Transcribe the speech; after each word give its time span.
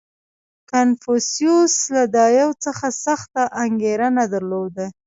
•کنفوسیوس 0.71 1.75
له 1.95 2.03
دایو 2.15 2.49
څخه 2.65 2.87
سخته 3.05 3.43
انګېرنه 3.63 4.23
درلوده. 4.33 4.85